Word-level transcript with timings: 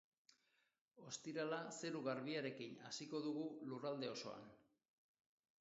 Ostirala 1.07 1.59
zeru 1.81 2.01
garbiarekin 2.09 2.75
hasiko 2.89 3.23
dugu 3.27 3.47
lurralde 3.71 4.11
osoan. 4.17 4.53